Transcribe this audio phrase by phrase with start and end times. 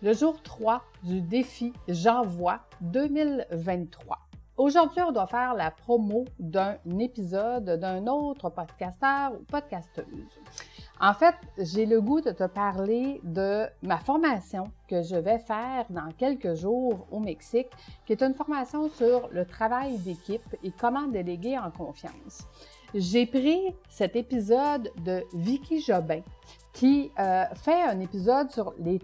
[0.00, 4.18] le jour 3 du défi J'envoie 2023.
[4.56, 10.38] Aujourd'hui, on doit faire la promo d'un épisode d'un autre podcasteur ou podcasteuse.
[11.00, 15.86] En fait, j'ai le goût de te parler de ma formation que je vais faire
[15.90, 17.68] dans quelques jours au Mexique,
[18.04, 22.48] qui est une formation sur le travail d'équipe et comment déléguer en confiance.
[22.94, 26.22] J'ai pris cet épisode de Vicky Jobin,
[26.72, 28.98] qui euh, fait un épisode sur les,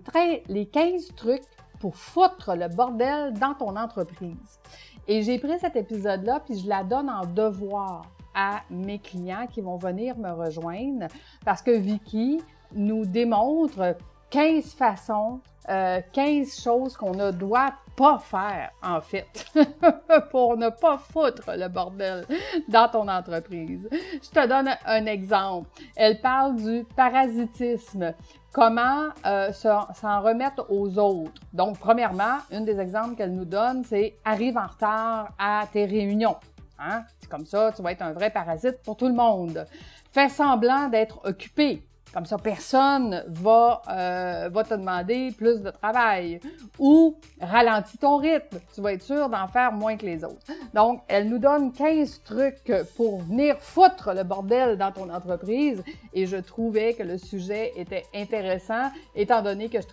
[0.49, 1.45] les 15 trucs
[1.79, 4.59] pour foutre le bordel dans ton entreprise.
[5.07, 9.61] Et j'ai pris cet épisode-là, puis je la donne en devoir à mes clients qui
[9.61, 11.07] vont venir me rejoindre
[11.45, 12.41] parce que Vicky
[12.75, 13.97] nous démontre
[14.31, 19.47] 15 façons, euh, 15 choses qu'on ne doit pas faire, en fait,
[20.31, 22.27] pour ne pas foutre le bordel
[22.69, 23.89] dans ton entreprise.
[23.93, 25.69] Je te donne un exemple.
[25.95, 28.13] Elle parle du parasitisme.
[28.53, 31.41] Comment euh, s'en remettre aux autres?
[31.53, 36.37] Donc, premièrement, une des exemples qu'elle nous donne, c'est arrive en retard à tes réunions.
[36.79, 37.05] Hein?
[37.29, 39.67] Comme ça, tu vas être un vrai parasite pour tout le monde.
[40.13, 41.83] Fais semblant d'être occupé.
[42.15, 46.39] Comme ça, personne va, euh, va te demander plus de travail.
[46.79, 48.61] Ou ralentis ton rythme.
[48.73, 50.47] Tu vas être sûr d'en faire moins que les autres.
[50.73, 55.83] Donc, elle nous donne 15 trucs pour venir foutre le bordel dans ton entreprise.
[56.13, 59.87] Et je trouvais que le sujet était intéressant, étant donné que je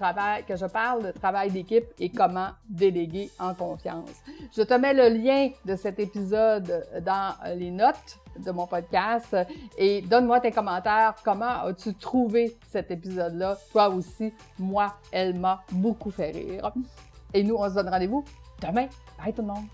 [0.47, 4.09] que je parle de travail d'équipe et comment déléguer en confiance.
[4.55, 9.35] Je te mets le lien de cet épisode dans les notes de mon podcast
[9.77, 11.15] et donne-moi tes commentaires.
[11.23, 13.57] Comment as-tu trouvé cet épisode-là?
[13.71, 16.71] Toi aussi, moi, elle m'a beaucoup fait rire.
[17.33, 18.23] Et nous, on se donne rendez-vous
[18.61, 18.87] demain.
[19.17, 19.65] Bye tout le monde!